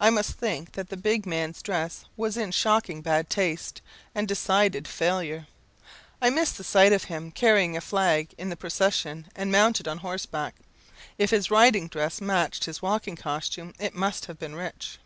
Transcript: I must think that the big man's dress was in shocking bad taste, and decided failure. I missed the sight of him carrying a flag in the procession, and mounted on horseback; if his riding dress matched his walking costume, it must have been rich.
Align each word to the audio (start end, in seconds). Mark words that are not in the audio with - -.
I 0.00 0.08
must 0.08 0.30
think 0.32 0.72
that 0.72 0.88
the 0.88 0.96
big 0.96 1.26
man's 1.26 1.60
dress 1.60 2.06
was 2.16 2.38
in 2.38 2.52
shocking 2.52 3.02
bad 3.02 3.28
taste, 3.28 3.82
and 4.14 4.26
decided 4.26 4.88
failure. 4.88 5.46
I 6.22 6.30
missed 6.30 6.56
the 6.56 6.64
sight 6.64 6.90
of 6.94 7.04
him 7.04 7.30
carrying 7.30 7.76
a 7.76 7.82
flag 7.82 8.32
in 8.38 8.48
the 8.48 8.56
procession, 8.56 9.26
and 9.36 9.52
mounted 9.52 9.86
on 9.86 9.98
horseback; 9.98 10.54
if 11.18 11.32
his 11.32 11.50
riding 11.50 11.86
dress 11.86 12.18
matched 12.22 12.64
his 12.64 12.80
walking 12.80 13.16
costume, 13.16 13.74
it 13.78 13.94
must 13.94 14.24
have 14.24 14.38
been 14.38 14.56
rich. 14.56 14.98